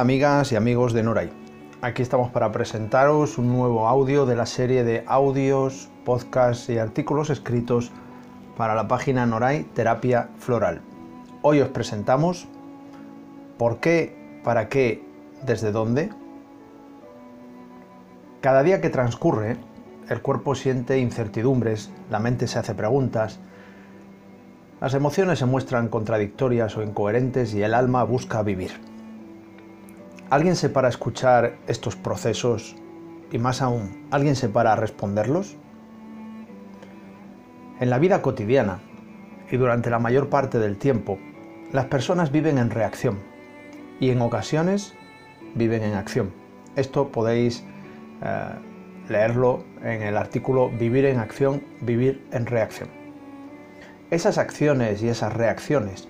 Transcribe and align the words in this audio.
Amigas 0.00 0.50
y 0.50 0.56
amigos 0.56 0.92
de 0.92 1.04
Noray. 1.04 1.30
Aquí 1.80 2.02
estamos 2.02 2.30
para 2.30 2.50
presentaros 2.50 3.38
un 3.38 3.52
nuevo 3.52 3.86
audio 3.86 4.26
de 4.26 4.34
la 4.34 4.44
serie 4.44 4.82
de 4.82 5.04
audios, 5.06 5.88
podcasts 6.04 6.68
y 6.68 6.78
artículos 6.78 7.30
escritos 7.30 7.92
para 8.56 8.74
la 8.74 8.88
página 8.88 9.24
Noray 9.24 9.62
Terapia 9.72 10.30
Floral. 10.38 10.80
Hoy 11.42 11.60
os 11.60 11.68
presentamos 11.68 12.48
¿Por 13.56 13.78
qué? 13.78 14.40
¿Para 14.42 14.68
qué? 14.68 15.04
¿Desde 15.46 15.70
dónde? 15.70 16.10
Cada 18.40 18.64
día 18.64 18.80
que 18.80 18.90
transcurre, 18.90 19.58
el 20.08 20.20
cuerpo 20.22 20.56
siente 20.56 20.98
incertidumbres, 20.98 21.92
la 22.10 22.18
mente 22.18 22.48
se 22.48 22.58
hace 22.58 22.74
preguntas, 22.74 23.38
las 24.80 24.92
emociones 24.94 25.38
se 25.38 25.46
muestran 25.46 25.88
contradictorias 25.88 26.76
o 26.76 26.82
incoherentes 26.82 27.54
y 27.54 27.62
el 27.62 27.74
alma 27.74 28.02
busca 28.02 28.42
vivir. 28.42 28.93
¿Alguien 30.30 30.56
se 30.56 30.70
para 30.70 30.88
a 30.88 30.90
escuchar 30.90 31.58
estos 31.66 31.96
procesos 31.96 32.74
y 33.30 33.38
más 33.38 33.60
aún, 33.60 34.06
¿alguien 34.10 34.36
se 34.36 34.48
para 34.48 34.72
a 34.72 34.76
responderlos? 34.76 35.56
En 37.78 37.90
la 37.90 37.98
vida 37.98 38.22
cotidiana 38.22 38.80
y 39.50 39.58
durante 39.58 39.90
la 39.90 39.98
mayor 39.98 40.30
parte 40.30 40.58
del 40.58 40.78
tiempo, 40.78 41.18
las 41.72 41.86
personas 41.86 42.32
viven 42.32 42.56
en 42.56 42.70
reacción 42.70 43.18
y 44.00 44.10
en 44.10 44.22
ocasiones 44.22 44.94
viven 45.54 45.82
en 45.82 45.94
acción. 45.94 46.32
Esto 46.74 47.12
podéis 47.12 47.62
eh, 48.22 48.48
leerlo 49.08 49.64
en 49.82 50.02
el 50.02 50.16
artículo 50.16 50.70
Vivir 50.70 51.04
en 51.04 51.18
acción, 51.18 51.62
vivir 51.82 52.26
en 52.32 52.46
reacción. 52.46 52.88
Esas 54.10 54.38
acciones 54.38 55.02
y 55.02 55.08
esas 55.08 55.34
reacciones 55.34 56.08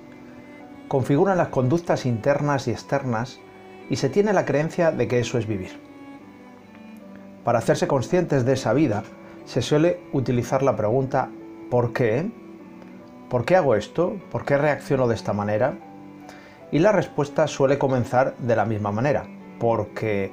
configuran 0.87 1.39
las 1.39 1.49
conductas 1.49 2.06
internas 2.06 2.69
y 2.69 2.71
externas 2.71 3.41
y 3.91 3.97
se 3.97 4.09
tiene 4.09 4.33
la 4.33 4.45
creencia 4.45 4.91
de 4.91 5.09
que 5.09 5.21
eso 5.21 5.39
es 5.39 5.47
vivir. 5.47 5.79
Para 7.45 7.59
hacerse 7.59 7.87
conscientes 7.87 8.45
de 8.45 8.55
esa 8.55 8.73
vida, 8.73 9.05
se 9.45 9.61
suele 9.61 10.01
utilizar 10.13 10.63
la 10.63 10.77
pregunta 10.77 11.29
¿por 11.71 11.93
qué? 11.93 12.31
¿Por 13.29 13.45
qué 13.45 13.57
hago 13.57 13.75
esto? 13.75 14.17
¿Por 14.31 14.45
qué 14.45 14.57
reacciono 14.57 15.09
de 15.09 15.15
esta 15.15 15.33
manera? 15.33 15.75
Y 16.73 16.79
la 16.79 16.93
respuesta 16.93 17.47
suele 17.47 17.79
comenzar 17.79 18.37
de 18.39 18.57
la 18.57 18.65
misma 18.65 18.91
manera, 18.91 19.27
porque 19.61 20.33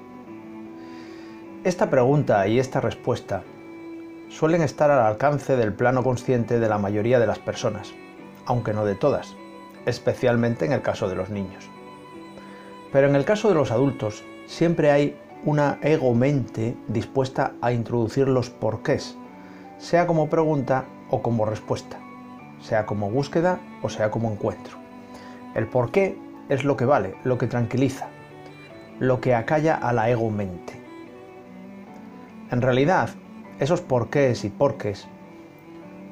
esta 1.64 1.90
pregunta 1.90 2.48
y 2.48 2.60
esta 2.60 2.80
respuesta 2.80 3.44
suelen 4.30 4.62
estar 4.62 4.90
al 4.90 5.06
alcance 5.06 5.58
del 5.58 5.74
plano 5.74 6.04
consciente 6.04 6.60
de 6.60 6.70
la 6.70 6.78
mayoría 6.78 7.20
de 7.20 7.28
las 7.28 7.40
personas, 7.40 7.94
aunque 8.46 8.74
no 8.74 8.86
de 8.86 8.96
todas, 8.96 9.36
especialmente 9.86 10.66
en 10.66 10.72
el 10.72 10.82
caso 10.82 11.10
de 11.10 11.16
los 11.16 11.30
niños. 11.30 11.70
Pero 12.92 13.08
en 13.08 13.16
el 13.16 13.25
caso 13.25 13.47
de 13.47 13.56
los 13.56 13.72
adultos, 13.72 14.23
siempre 14.47 14.92
hay 14.92 15.17
una 15.45 15.80
ego-mente 15.81 16.75
dispuesta 16.88 17.53
a 17.61 17.72
introducir 17.72 18.28
los 18.28 18.50
porqués, 18.50 19.17
sea 19.78 20.06
como 20.06 20.30
pregunta 20.30 20.86
o 21.09 21.22
como 21.22 21.45
respuesta, 21.45 21.98
sea 22.59 22.86
como 22.86 23.09
búsqueda 23.09 23.59
o 23.81 23.89
sea 23.89 24.11
como 24.11 24.31
encuentro. 24.31 24.78
El 25.56 25.67
porqué 25.67 26.17
es 26.50 26.64
lo 26.64 26.75
que 26.75 26.86
vale, 26.86 27.16
lo 27.23 27.38
que 27.38 27.48
tranquiliza, 27.48 28.08
lo 29.00 29.22
que 29.22 29.36
acalla 29.36 29.76
a 29.76 29.94
la 29.94 30.09
ego-mente. 30.09 30.73
En 32.52 32.61
realidad, 32.61 33.09
esos 33.59 33.81
porqués 33.81 34.44
y 34.44 34.50
porques 34.50 35.08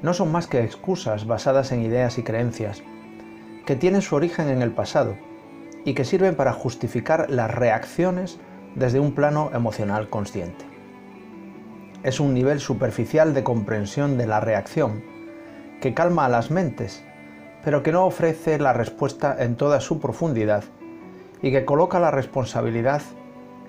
no 0.01 0.13
son 0.13 0.31
más 0.31 0.47
que 0.47 0.63
excusas 0.63 1.27
basadas 1.27 1.73
en 1.73 1.81
ideas 1.81 2.17
y 2.17 2.23
creencias 2.23 2.81
que 3.65 3.75
tienen 3.75 4.01
su 4.01 4.15
origen 4.15 4.47
en 4.47 4.61
el 4.61 4.71
pasado 4.71 5.15
y 5.85 5.93
que 5.93 6.05
sirven 6.05 6.35
para 6.35 6.53
justificar 6.53 7.29
las 7.29 7.51
reacciones 7.51 8.39
desde 8.75 8.99
un 8.99 9.13
plano 9.13 9.51
emocional 9.53 10.09
consciente. 10.09 10.65
Es 12.03 12.19
un 12.19 12.33
nivel 12.33 12.59
superficial 12.59 13.33
de 13.33 13.43
comprensión 13.43 14.17
de 14.17 14.27
la 14.27 14.39
reacción 14.39 15.03
que 15.81 15.93
calma 15.93 16.25
a 16.25 16.29
las 16.29 16.51
mentes, 16.51 17.03
pero 17.63 17.83
que 17.83 17.91
no 17.91 18.05
ofrece 18.05 18.57
la 18.57 18.73
respuesta 18.73 19.35
en 19.39 19.55
toda 19.55 19.81
su 19.81 19.99
profundidad 19.99 20.63
y 21.41 21.51
que 21.51 21.65
coloca 21.65 21.99
la 21.99 22.11
responsabilidad 22.11 23.01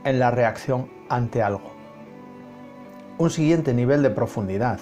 en 0.05 0.19
la 0.19 0.31
reacción 0.31 0.91
ante 1.09 1.43
algo. 1.43 1.73
Un 3.19 3.31
siguiente 3.31 3.75
nivel 3.75 4.03
de 4.03 4.11
profundidad, 4.11 4.81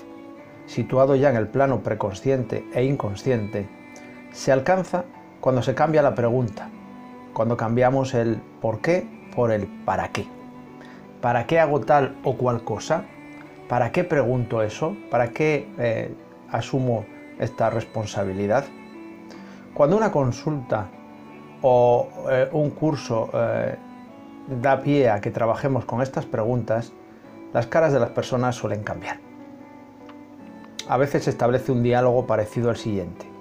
situado 0.67 1.17
ya 1.17 1.31
en 1.31 1.37
el 1.37 1.49
plano 1.49 1.83
preconsciente 1.83 2.67
e 2.73 2.85
inconsciente, 2.85 3.69
se 4.33 4.53
alcanza 4.53 5.05
cuando 5.41 5.63
se 5.63 5.75
cambia 5.75 6.03
la 6.03 6.15
pregunta, 6.15 6.71
cuando 7.39 7.57
cambiamos 7.57 8.15
el 8.15 8.43
por 8.61 8.81
qué 8.81 9.07
por 9.37 9.53
el 9.53 9.69
para 9.85 10.09
qué. 10.09 10.27
¿Para 11.21 11.47
qué 11.47 11.61
hago 11.61 11.79
tal 11.79 12.17
o 12.25 12.37
cual 12.37 12.65
cosa? 12.65 13.05
¿Para 13.69 13.93
qué 13.93 14.03
pregunto 14.03 14.61
eso? 14.61 14.97
¿Para 15.09 15.29
qué 15.29 15.69
eh, 15.79 16.13
asumo 16.51 17.05
esta 17.39 17.71
responsabilidad? 17.71 18.65
Cuando 19.73 19.97
una 19.97 20.11
consulta 20.11 20.89
o 21.63 22.09
eh, 22.29 22.49
un 22.51 22.71
curso 22.71 23.31
eh, 23.33 23.77
da 24.61 24.81
pie 24.83 25.09
a 25.09 25.21
que 25.21 25.31
trabajemos 25.31 25.85
con 25.85 26.03
estas 26.03 26.27
preguntas, 26.27 26.93
las 27.53 27.69
caras 27.69 27.93
de 27.93 28.01
las 28.01 28.11
personas 28.11 28.57
suelen 28.57 28.83
cambiar. 28.83 29.21
A 30.89 30.97
veces 30.97 31.23
se 31.23 31.31
establece 31.31 31.71
un 31.71 31.85
diálogo 31.85 32.27
parecido 32.27 32.69
al 32.69 32.77
siguiente. 32.77 33.38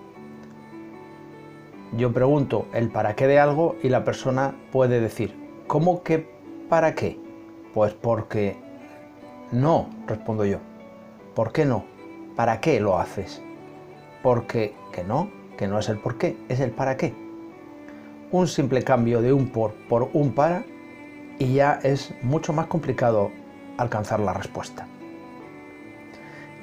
Yo 1.96 2.12
pregunto 2.12 2.68
el 2.74 2.90
para 2.90 3.16
qué 3.16 3.28
de 3.28 3.40
algo 3.40 3.78
y 3.82 3.90
la 3.90 4.04
persona 4.04 4.56
puede 4.72 5.00
decir, 5.00 5.34
¿cómo 5.68 6.04
que 6.04 6.28
para 6.68 6.96
qué? 6.96 7.18
Pues 7.74 7.94
porque 7.94 8.58
no, 9.52 9.90
respondo 10.06 10.44
yo. 10.44 10.58
¿Por 11.34 11.54
qué 11.54 11.66
no? 11.66 11.86
¿Para 12.36 12.60
qué 12.60 12.82
lo 12.82 13.00
haces? 13.00 13.42
Porque 14.22 14.76
que 14.92 15.06
no, 15.06 15.30
que 15.58 15.68
no 15.68 15.80
es 15.80 15.88
el 15.88 15.98
por 15.98 16.18
qué, 16.18 16.36
es 16.50 16.60
el 16.60 16.72
para 16.72 16.98
qué. 16.98 17.14
Un 18.32 18.48
simple 18.48 18.84
cambio 18.84 19.22
de 19.22 19.32
un 19.32 19.48
por 19.48 19.74
por 19.88 20.10
un 20.12 20.34
para 20.34 20.66
y 21.40 21.54
ya 21.54 21.80
es 21.84 22.14
mucho 22.22 22.52
más 22.52 22.68
complicado 22.68 23.32
alcanzar 23.78 24.20
la 24.20 24.34
respuesta. 24.34 24.88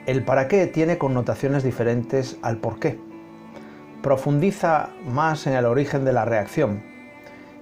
El 0.05 0.23
para 0.23 0.49
qué 0.49 0.67
tiene 0.67 0.99
connotaciones 0.99 1.63
diferentes 1.63 2.37
al 2.43 2.59
por 2.59 2.79
qué. 2.79 2.99
Profundiza 4.05 4.91
más 5.07 5.47
en 5.47 5.55
el 5.55 5.65
origen 5.65 6.05
de 6.05 6.13
la 6.13 6.27
reacción 6.27 6.83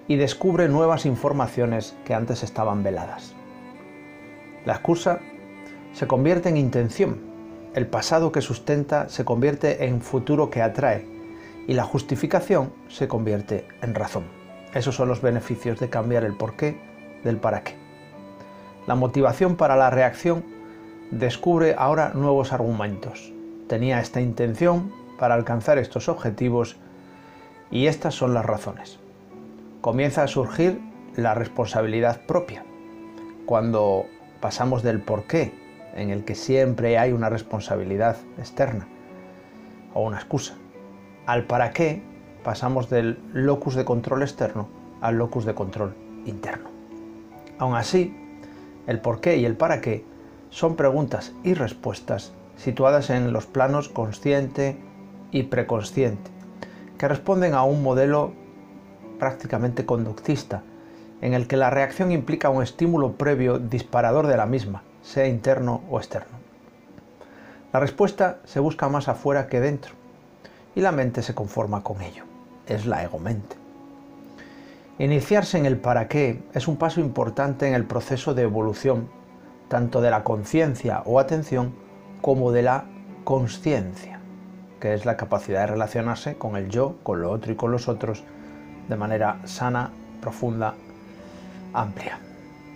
y 0.08 0.16
descubre 0.16 0.68
nuevas 0.68 1.06
informaciones 1.06 1.94
que 2.04 2.14
antes 2.14 2.42
estaban 2.42 2.82
veladas. 2.82 3.32
La 4.64 4.72
excusa 4.72 5.20
se 5.92 6.08
convierte 6.08 6.48
en 6.48 6.56
intención, 6.56 7.20
el 7.76 7.86
pasado 7.86 8.32
que 8.32 8.40
sustenta 8.40 9.08
se 9.08 9.24
convierte 9.24 9.84
en 9.84 10.00
futuro 10.00 10.50
que 10.50 10.62
atrae 10.62 11.06
y 11.68 11.74
la 11.74 11.84
justificación 11.84 12.72
se 12.88 13.06
convierte 13.06 13.68
en 13.80 13.94
razón. 13.94 14.24
Esos 14.74 14.96
son 14.96 15.06
los 15.06 15.22
beneficios 15.22 15.78
de 15.78 15.90
cambiar 15.90 16.24
el 16.24 16.34
por 16.36 16.56
qué 16.56 16.76
del 17.22 17.36
para 17.36 17.62
qué. 17.62 17.76
La 18.88 18.96
motivación 18.96 19.54
para 19.54 19.76
la 19.76 19.90
reacción 19.90 20.42
descubre 21.12 21.76
ahora 21.78 22.10
nuevos 22.14 22.52
argumentos. 22.52 23.32
Tenía 23.68 24.00
esta 24.00 24.20
intención 24.20 25.01
para 25.22 25.36
alcanzar 25.36 25.78
estos 25.78 26.08
objetivos 26.08 26.74
y 27.70 27.86
estas 27.86 28.12
son 28.12 28.34
las 28.34 28.44
razones. 28.44 28.98
Comienza 29.80 30.24
a 30.24 30.26
surgir 30.26 30.80
la 31.14 31.32
responsabilidad 31.32 32.22
propia. 32.26 32.64
Cuando 33.46 34.06
pasamos 34.40 34.82
del 34.82 35.00
por 35.00 35.28
qué, 35.28 35.54
en 35.94 36.10
el 36.10 36.24
que 36.24 36.34
siempre 36.34 36.98
hay 36.98 37.12
una 37.12 37.28
responsabilidad 37.28 38.16
externa 38.36 38.88
o 39.94 40.02
una 40.02 40.16
excusa, 40.16 40.54
al 41.26 41.44
para 41.44 41.70
qué, 41.70 42.02
pasamos 42.42 42.90
del 42.90 43.20
locus 43.32 43.76
de 43.76 43.84
control 43.84 44.22
externo 44.22 44.66
al 45.02 45.18
locus 45.18 45.44
de 45.44 45.54
control 45.54 45.94
interno. 46.26 46.68
Aún 47.60 47.76
así, 47.76 48.12
el 48.88 48.98
por 48.98 49.20
qué 49.20 49.36
y 49.36 49.44
el 49.44 49.54
para 49.54 49.80
qué 49.80 50.04
son 50.50 50.74
preguntas 50.74 51.32
y 51.44 51.54
respuestas 51.54 52.32
situadas 52.56 53.08
en 53.08 53.32
los 53.32 53.46
planos 53.46 53.88
consciente 53.88 54.90
y 55.32 55.44
preconsciente, 55.44 56.30
que 56.98 57.08
responden 57.08 57.54
a 57.54 57.64
un 57.64 57.82
modelo 57.82 58.32
prácticamente 59.18 59.84
conductista, 59.84 60.62
en 61.20 61.34
el 61.34 61.46
que 61.46 61.56
la 61.56 61.70
reacción 61.70 62.12
implica 62.12 62.50
un 62.50 62.62
estímulo 62.62 63.12
previo 63.12 63.58
disparador 63.58 64.26
de 64.26 64.36
la 64.36 64.46
misma, 64.46 64.82
sea 65.02 65.26
interno 65.26 65.82
o 65.90 65.98
externo. 65.98 66.38
La 67.72 67.80
respuesta 67.80 68.38
se 68.44 68.60
busca 68.60 68.88
más 68.88 69.08
afuera 69.08 69.48
que 69.48 69.60
dentro, 69.60 69.94
y 70.74 70.80
la 70.80 70.92
mente 70.92 71.22
se 71.22 71.34
conforma 71.34 71.82
con 71.82 72.02
ello. 72.02 72.24
Es 72.66 72.86
la 72.86 73.02
ego-mente. 73.02 73.56
Iniciarse 74.98 75.58
en 75.58 75.66
el 75.66 75.78
para 75.78 76.06
qué 76.06 76.42
es 76.54 76.68
un 76.68 76.76
paso 76.76 77.00
importante 77.00 77.66
en 77.66 77.74
el 77.74 77.84
proceso 77.84 78.34
de 78.34 78.42
evolución, 78.42 79.08
tanto 79.68 80.00
de 80.00 80.10
la 80.10 80.22
conciencia 80.22 81.02
o 81.06 81.18
atención 81.18 81.74
como 82.20 82.52
de 82.52 82.62
la 82.62 82.84
consciencia, 83.24 84.20
que 84.82 84.94
es 84.94 85.06
la 85.06 85.16
capacidad 85.16 85.60
de 85.60 85.68
relacionarse 85.68 86.34
con 86.34 86.56
el 86.56 86.68
yo, 86.68 86.96
con 87.04 87.22
lo 87.22 87.30
otro 87.30 87.52
y 87.52 87.54
con 87.54 87.70
los 87.70 87.86
otros 87.86 88.24
de 88.88 88.96
manera 88.96 89.38
sana, 89.44 89.92
profunda 90.20 90.74
amplia. 91.72 92.18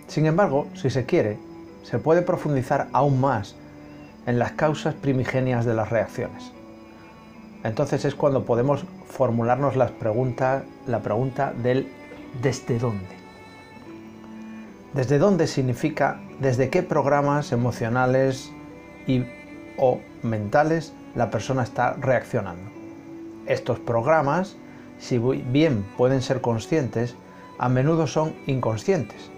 Sin 0.07 0.25
embargo, 0.25 0.67
si 0.73 0.89
se 0.89 1.05
quiere, 1.05 1.37
se 1.83 1.99
puede 1.99 2.21
profundizar 2.21 2.87
aún 2.93 3.19
más 3.19 3.57
en 4.25 4.39
las 4.39 4.53
causas 4.53 4.93
primigenias 4.93 5.65
de 5.65 5.73
las 5.73 5.89
reacciones. 5.89 6.53
Entonces 7.65 8.05
es 8.05 8.15
cuando 8.15 8.45
podemos 8.45 8.85
formularnos 9.09 9.75
la 9.75 9.89
pregunta 9.89 10.63
del 11.61 11.89
¿desde 12.41 12.79
dónde? 12.79 13.17
¿Desde 14.93 15.17
dónde 15.17 15.45
significa 15.45 16.21
desde 16.39 16.69
qué 16.69 16.83
programas 16.83 17.51
emocionales 17.51 18.49
y 19.07 19.25
o 19.77 19.99
mentales 20.23 20.93
la 21.17 21.31
persona 21.31 21.63
está 21.63 21.93
reaccionando? 21.93 22.69
Estos 23.47 23.79
programas, 23.79 24.55
si 24.99 25.17
bien 25.17 25.83
pueden 25.97 26.21
ser 26.21 26.41
conscientes, 26.41 27.15
a 27.57 27.69
menudo 27.69 28.05
son 28.05 28.35
inconscientes, 28.45 29.31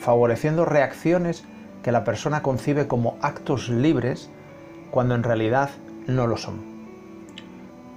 favoreciendo 0.00 0.64
reacciones 0.64 1.44
que 1.84 1.92
la 1.92 2.02
persona 2.02 2.42
concibe 2.42 2.88
como 2.88 3.16
actos 3.22 3.68
libres 3.68 4.28
cuando 4.90 5.14
en 5.14 5.22
realidad 5.22 5.70
no 6.08 6.26
lo 6.26 6.36
son. 6.36 6.60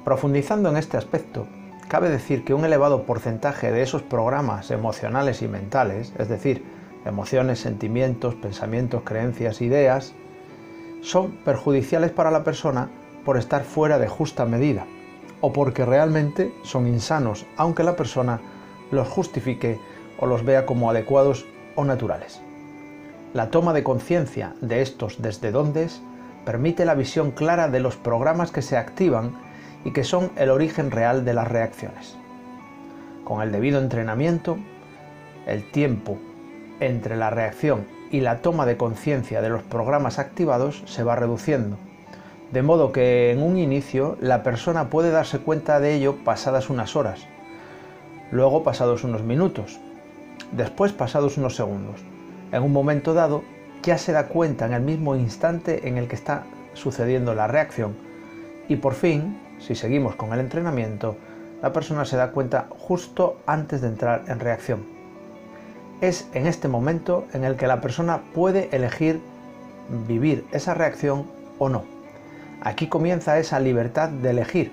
Profundizando 0.06 0.70
en 0.70 0.78
este 0.78 0.98
aspecto, 0.98 1.48
cabe 1.88 2.10
decir 2.10 2.46
que 2.46 2.54
un 2.54 2.66
elevado 2.66 3.04
porcentaje 3.04 3.72
de 3.72 3.82
esos 3.82 4.04
programas 4.04 4.70
emocionales 4.70 5.42
y 5.42 5.48
mentales, 5.48 6.14
es 6.20 6.30
decir, 6.30 6.64
emociones, 7.04 7.60
sentimientos, 7.60 8.36
pensamientos, 8.36 9.02
creencias, 9.04 9.62
ideas, 9.62 10.14
son 11.02 11.32
perjudiciales 11.44 12.12
para 12.12 12.30
la 12.30 12.44
persona 12.44 12.90
por 13.26 13.38
estar 13.38 13.64
fuera 13.64 14.00
de 14.00 14.08
justa 14.08 14.46
medida 14.46 14.86
o 15.42 15.52
porque 15.52 15.86
realmente 15.86 16.54
son 16.64 16.88
insanos, 16.88 17.46
aunque 17.58 17.84
la 17.84 17.98
persona 17.98 18.40
los 18.92 19.08
justifique 19.10 19.80
o 20.18 20.26
los 20.26 20.46
vea 20.46 20.66
como 20.66 20.90
adecuados 20.90 21.46
o 21.76 21.84
naturales. 21.84 22.42
La 23.34 23.50
toma 23.50 23.74
de 23.74 23.84
conciencia 23.84 24.56
de 24.62 24.82
estos 24.82 25.22
desde 25.22 25.52
dónde 25.52 25.90
permite 26.46 26.86
la 26.86 26.96
visión 26.96 27.32
clara 27.32 27.68
de 27.68 27.80
los 27.80 27.98
programas 27.98 28.52
que 28.52 28.62
se 28.62 28.78
activan 28.78 29.36
y 29.84 29.92
que 29.92 30.04
son 30.04 30.32
el 30.38 30.50
origen 30.50 30.92
real 30.92 31.26
de 31.26 31.34
las 31.34 31.48
reacciones. 31.48 32.16
Con 33.26 33.42
el 33.42 33.52
debido 33.52 33.80
entrenamiento, 33.82 34.58
el 35.46 35.70
tiempo 35.72 36.18
entre 36.80 37.18
la 37.18 37.30
reacción 37.30 37.86
y 38.12 38.22
la 38.22 38.42
toma 38.42 38.66
de 38.66 38.78
conciencia 38.78 39.42
de 39.42 39.50
los 39.50 39.64
programas 39.64 40.20
activados 40.20 40.84
se 40.86 41.04
va 41.04 41.16
reduciendo, 41.16 41.78
de 42.54 42.62
modo 42.62 42.92
que 42.92 43.32
en 43.32 43.42
un 43.42 43.58
inicio 43.58 44.16
la 44.22 44.44
persona 44.44 44.92
puede 44.92 45.10
darse 45.10 45.40
cuenta 45.40 45.80
de 45.80 45.96
ello 45.96 46.18
pasadas 46.24 46.70
unas 46.70 46.96
horas, 46.96 47.26
luego 48.32 48.62
pasados 48.62 49.04
unos 49.04 49.24
minutos, 49.24 49.80
después 50.52 50.92
pasados 50.92 51.40
unos 51.40 51.56
segundos. 51.56 52.00
En 52.52 52.62
un 52.62 52.72
momento 52.72 53.16
dado 53.16 53.44
ya 53.82 53.98
se 53.98 54.12
da 54.12 54.28
cuenta 54.28 54.68
en 54.68 54.74
el 54.74 54.84
mismo 54.84 55.16
instante 55.16 55.88
en 55.88 55.98
el 55.98 56.08
que 56.08 56.14
está 56.14 56.44
sucediendo 56.76 57.34
la 57.34 57.48
reacción 57.48 57.96
y 58.68 58.76
por 58.76 58.94
fin, 58.94 59.40
si 59.58 59.74
seguimos 59.74 60.16
con 60.16 60.32
el 60.32 60.40
entrenamiento, 60.40 61.16
la 61.64 61.74
persona 61.74 62.06
se 62.06 62.18
da 62.18 62.32
cuenta 62.34 62.68
justo 62.70 63.38
antes 63.48 63.82
de 63.82 63.88
entrar 63.88 64.26
en 64.28 64.40
reacción. 64.40 64.86
Es 66.02 66.30
en 66.34 66.46
este 66.46 66.68
momento 66.68 67.26
en 67.34 67.46
el 67.46 67.56
que 67.56 67.66
la 67.66 67.82
persona 67.82 68.22
puede 68.36 68.70
elegir 68.72 69.22
vivir 70.08 70.46
esa 70.52 70.76
reacción 70.76 71.26
o 71.58 71.68
no. 71.68 71.93
Aquí 72.66 72.88
comienza 72.88 73.40
esa 73.40 73.60
libertad 73.60 74.08
de 74.08 74.30
elegir, 74.30 74.72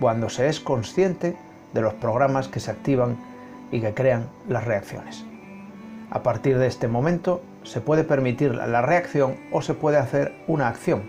cuando 0.00 0.28
se 0.28 0.48
es 0.48 0.60
consciente 0.60 1.34
de 1.72 1.80
los 1.80 1.94
programas 1.94 2.48
que 2.48 2.60
se 2.60 2.70
activan 2.70 3.16
y 3.72 3.80
que 3.80 3.94
crean 3.94 4.28
las 4.50 4.64
reacciones. 4.64 5.24
A 6.10 6.22
partir 6.22 6.58
de 6.58 6.66
este 6.66 6.88
momento 6.88 7.40
se 7.62 7.80
puede 7.80 8.04
permitir 8.04 8.54
la 8.54 8.82
reacción 8.82 9.36
o 9.50 9.62
se 9.62 9.72
puede 9.72 9.96
hacer 9.96 10.34
una 10.46 10.68
acción, 10.68 11.04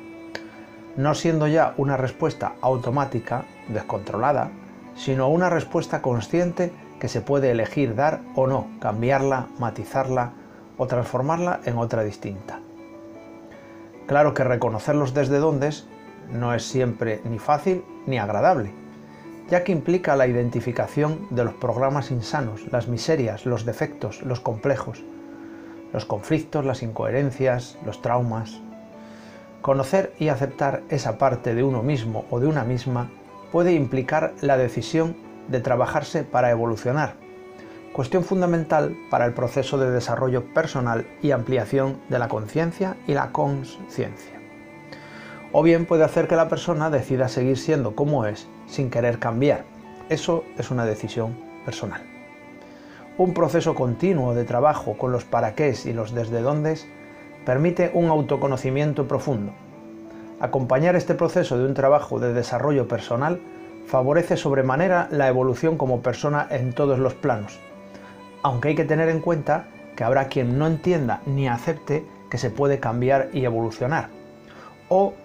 no 0.96 1.14
siendo 1.14 1.46
ya 1.46 1.74
una 1.76 1.98
respuesta 1.98 2.54
automática, 2.62 3.44
descontrolada, 3.68 4.50
sino 4.96 5.28
una 5.28 5.50
respuesta 5.50 6.02
consciente 6.02 6.72
que 7.02 7.10
se 7.10 7.20
puede 7.20 7.52
elegir 7.52 7.96
dar 7.96 8.22
o 8.34 8.48
no, 8.48 8.68
cambiarla, 8.80 9.48
matizarla 9.60 10.32
o 10.78 10.88
transformarla 10.88 11.60
en 11.66 11.78
otra 11.78 12.04
distinta. 12.04 12.62
Claro 14.08 14.34
que 14.34 14.46
reconocerlos 14.46 15.14
desde 15.14 15.40
dónde 15.40 15.68
no 16.32 16.54
es 16.54 16.64
siempre 16.64 17.22
ni 17.26 17.40
fácil 17.40 17.84
ni 18.06 18.18
agradable, 18.18 18.72
ya 19.50 19.64
que 19.64 19.72
implica 19.72 20.16
la 20.16 20.28
identificación 20.28 21.28
de 21.30 21.46
los 21.46 21.54
programas 21.54 22.12
insanos, 22.12 22.72
las 22.72 22.88
miserias, 22.88 23.46
los 23.46 23.66
defectos, 23.66 24.22
los 24.24 24.40
complejos, 24.40 25.04
los 25.94 26.06
conflictos, 26.06 26.66
las 26.66 26.84
incoherencias, 26.84 27.78
los 27.86 28.02
traumas. 28.02 28.60
Conocer 29.62 30.14
y 30.20 30.30
aceptar 30.30 30.84
esa 30.90 31.18
parte 31.18 31.56
de 31.56 31.64
uno 31.64 31.82
mismo 31.82 32.26
o 32.30 32.40
de 32.40 32.48
una 32.48 32.64
misma 32.64 33.10
puede 33.52 33.74
implicar 33.74 34.34
la 34.42 34.58
decisión 34.58 35.16
de 35.48 35.62
trabajarse 35.62 36.24
para 36.24 36.52
evolucionar, 36.52 37.16
cuestión 37.94 38.24
fundamental 38.24 38.96
para 39.10 39.26
el 39.26 39.34
proceso 39.34 39.78
de 39.78 39.90
desarrollo 39.90 40.54
personal 40.54 41.08
y 41.22 41.32
ampliación 41.32 42.00
de 42.10 42.20
la 42.20 42.28
conciencia 42.28 42.98
y 43.08 43.14
la 43.14 43.32
conciencia 43.32 44.37
o 45.60 45.64
bien 45.64 45.88
puede 45.88 46.04
hacer 46.04 46.28
que 46.28 46.36
la 46.36 46.50
persona 46.50 46.92
decida 46.92 47.28
seguir 47.30 47.58
siendo 47.58 47.96
como 47.96 48.28
es 48.28 48.48
sin 48.68 48.92
querer 48.92 49.18
cambiar. 49.18 49.64
Eso 50.08 50.44
es 50.56 50.70
una 50.70 50.86
decisión 50.86 51.36
personal. 51.66 52.04
Un 53.18 53.34
proceso 53.34 53.74
continuo 53.74 54.36
de 54.36 54.44
trabajo 54.44 55.00
con 55.00 55.12
los 55.12 55.26
para 55.26 55.56
qué 55.56 55.74
y 55.84 55.94
los 55.94 56.14
desde 56.14 56.42
dónde 56.42 56.78
permite 57.44 57.90
un 57.96 58.12
autoconocimiento 58.12 59.08
profundo. 59.08 59.52
Acompañar 60.40 60.96
este 60.96 61.16
proceso 61.16 61.58
de 61.58 61.66
un 61.66 61.74
trabajo 61.74 62.20
de 62.20 62.34
desarrollo 62.34 62.88
personal 62.88 63.42
favorece 63.88 64.38
sobremanera 64.38 65.08
la 65.10 65.28
evolución 65.28 65.76
como 65.76 66.04
persona 66.04 66.46
en 66.52 66.72
todos 66.72 67.00
los 67.00 67.16
planos, 67.16 67.60
aunque 68.44 68.68
hay 68.68 68.76
que 68.76 68.86
tener 68.86 69.10
en 69.10 69.22
cuenta 69.22 69.70
que 69.96 70.04
habrá 70.04 70.28
quien 70.28 70.60
no 70.60 70.68
entienda 70.68 71.24
ni 71.26 71.48
acepte 71.48 72.06
que 72.30 72.38
se 72.38 72.52
puede 72.52 72.80
cambiar 72.80 73.30
y 73.34 73.44
evolucionar, 73.44 74.10
o 74.88 75.16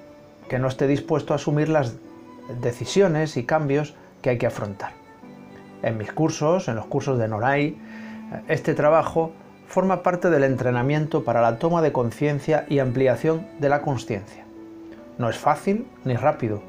que 0.49 0.58
no 0.58 0.68
esté 0.68 0.87
dispuesto 0.87 1.32
a 1.32 1.37
asumir 1.37 1.68
las 1.68 1.96
decisiones 2.61 3.37
y 3.37 3.44
cambios 3.44 3.94
que 4.20 4.30
hay 4.30 4.38
que 4.38 4.46
afrontar. 4.46 4.92
En 5.82 5.99
mis 5.99 6.12
cursos, 6.12 6.68
en 6.68 6.76
los 6.76 6.87
cursos 6.87 7.18
de 7.18 7.28
Noray, 7.28 7.78
este 8.49 8.75
trabajo 8.75 9.32
forma 9.66 10.02
parte 10.02 10.30
del 10.30 10.44
entrenamiento 10.44 11.25
para 11.25 11.40
la 11.40 11.58
toma 11.58 11.82
de 11.82 11.92
conciencia 11.92 12.66
y 12.68 12.78
ampliación 12.78 13.46
de 13.58 13.68
la 13.68 13.82
conciencia. 13.82 14.44
No 15.18 15.28
es 15.28 15.38
fácil 15.38 15.87
ni 16.04 16.14
rápido, 16.14 16.62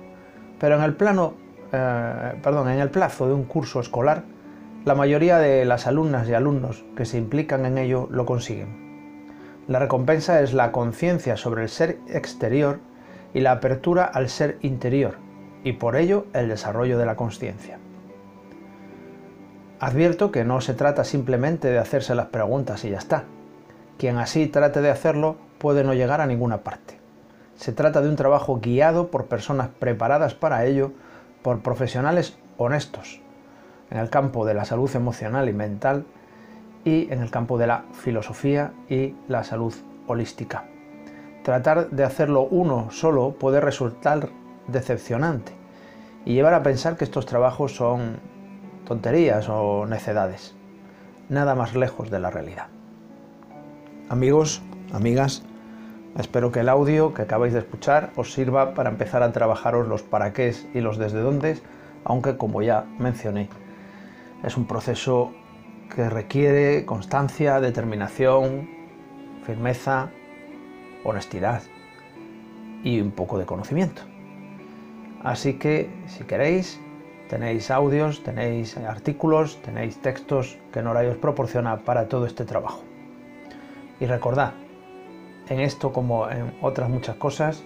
pero 0.60 0.76
en 0.76 0.84
el 0.84 0.96
plano, 0.96 1.34
eh, 1.72 2.40
perdón, 2.42 2.70
en 2.70 2.80
el 2.80 2.90
plazo 2.90 3.28
de 3.28 3.34
un 3.34 3.44
curso 3.44 3.80
escolar, 3.80 4.24
la 4.86 4.96
mayoría 4.96 5.38
de 5.38 5.66
las 5.66 5.88
alumnas 5.88 6.28
y 6.28 6.34
alumnos 6.34 6.84
que 6.96 7.06
se 7.06 7.18
implican 7.18 7.66
en 7.66 7.78
ello 7.78 8.08
lo 8.12 8.26
consiguen. 8.26 8.84
La 9.68 9.80
recompensa 9.80 10.42
es 10.42 10.54
la 10.54 10.74
conciencia 10.74 11.38
sobre 11.38 11.64
el 11.64 11.70
ser 11.70 11.98
exterior 12.08 12.80
y 13.34 13.42
la 13.42 13.52
apertura 13.52 14.06
al 14.06 14.30
ser 14.30 14.58
interior, 14.62 15.16
y 15.64 15.74
por 15.74 15.96
ello 15.96 16.26
el 16.34 16.50
desarrollo 16.50 16.98
de 16.98 17.06
la 17.06 17.16
conciencia. 17.16 17.80
Advierto 19.80 20.32
que 20.32 20.46
no 20.46 20.62
se 20.62 20.74
trata 20.74 21.04
simplemente 21.04 21.70
de 21.70 21.80
hacerse 21.80 22.16
las 22.16 22.28
preguntas 22.28 22.86
y 22.86 22.92
ya 22.92 22.98
está. 22.98 23.26
Quien 23.98 24.18
así 24.18 24.48
trate 24.48 24.82
de 24.82 24.90
hacerlo 24.90 25.36
puede 25.58 25.84
no 25.84 25.94
llegar 25.94 26.22
a 26.22 26.26
ninguna 26.26 26.60
parte. 26.64 27.00
Se 27.56 27.74
trata 27.74 28.02
de 28.02 28.10
un 28.10 28.16
trabajo 28.16 28.60
guiado 28.62 29.08
por 29.08 29.26
personas 29.26 29.70
preparadas 29.80 30.36
para 30.36 30.66
ello, 30.66 30.94
por 31.42 31.62
profesionales 31.62 32.38
honestos, 32.58 33.22
en 33.92 33.98
el 33.98 34.10
campo 34.10 34.46
de 34.46 34.54
la 34.54 34.66
salud 34.66 34.90
emocional 34.96 35.50
y 35.50 35.54
mental 35.54 36.06
y 36.86 37.12
en 37.12 37.22
el 37.22 37.30
campo 37.30 37.58
de 37.58 37.68
la 37.68 37.84
filosofía 37.94 38.74
y 38.90 39.16
la 39.28 39.44
salud 39.44 39.74
holística. 40.08 40.66
Tratar 41.44 41.90
de 41.90 42.06
hacerlo 42.06 42.48
uno 42.50 42.90
solo 42.90 43.32
puede 43.32 43.60
resultar 43.60 44.30
decepcionante 44.68 45.52
y 46.24 46.36
llevar 46.36 46.54
a 46.54 46.64
pensar 46.64 46.96
que 46.96 47.04
estos 47.04 47.26
trabajos 47.26 47.76
son 47.76 48.18
tonterías 48.86 49.50
o 49.50 49.86
necedades. 49.86 50.56
Nada 51.28 51.54
más 51.54 51.76
lejos 51.76 52.10
de 52.10 52.20
la 52.20 52.30
realidad. 52.30 52.68
Amigos, 54.08 54.62
amigas, 54.94 55.44
espero 56.18 56.54
que 56.54 56.62
el 56.62 56.70
audio 56.70 57.14
que 57.14 57.24
acabáis 57.24 57.52
de 57.52 57.60
escuchar 57.60 58.12
os 58.16 58.32
sirva 58.32 58.74
para 58.74 58.90
empezar 58.90 59.22
a 59.22 59.34
trabajaros 59.34 59.90
los 59.90 60.02
para 60.02 60.32
qué 60.32 60.56
y 60.74 60.80
los 60.80 60.98
desde 60.98 61.20
dónde, 61.20 61.58
aunque 62.06 62.38
como 62.38 62.62
ya 62.62 62.86
mencioné, 63.00 63.50
es 64.44 64.56
un 64.56 64.66
proceso 64.66 65.34
que 65.94 66.10
requiere 66.10 66.86
constancia, 66.86 67.60
determinación, 67.60 68.70
firmeza 69.46 70.10
honestidad 71.04 71.62
y 72.84 73.00
un 73.00 73.12
poco 73.12 73.38
de 73.38 73.46
conocimiento. 73.46 74.02
Así 75.24 75.54
que, 75.54 75.90
si 76.08 76.26
queréis, 76.26 76.80
tenéis 77.30 77.72
audios, 77.72 78.24
tenéis 78.24 78.78
artículos, 78.78 79.62
tenéis 79.62 79.98
textos 80.02 80.58
que 80.72 80.82
Noray 80.82 81.08
os 81.08 81.18
proporciona 81.18 81.78
para 81.78 82.08
todo 82.08 82.26
este 82.26 82.46
trabajo. 82.46 82.84
Y 84.00 84.06
recordad, 84.06 84.54
en 85.50 85.62
esto 85.62 85.94
como 85.94 86.30
en 86.30 86.54
otras 86.62 86.90
muchas 86.90 87.16
cosas, 87.16 87.64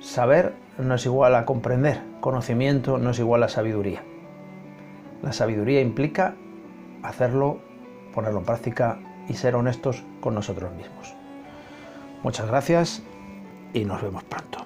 saber 0.00 0.54
no 0.78 0.96
es 0.96 1.06
igual 1.06 1.36
a 1.36 1.44
comprender, 1.44 2.02
conocimiento 2.20 2.98
no 2.98 3.10
es 3.10 3.18
igual 3.20 3.42
a 3.44 3.48
sabiduría. 3.48 4.02
La 5.22 5.32
sabiduría 5.32 5.80
implica 5.80 6.34
hacerlo, 7.04 7.60
ponerlo 8.12 8.40
en 8.40 8.44
práctica 8.44 8.98
y 9.28 9.34
ser 9.34 9.54
honestos 9.54 10.02
con 10.20 10.34
nosotros 10.34 10.72
mismos. 10.74 11.21
Muchas 12.22 12.46
gracias 12.46 13.02
y 13.74 13.84
nos 13.84 14.00
vemos 14.02 14.22
pronto. 14.24 14.61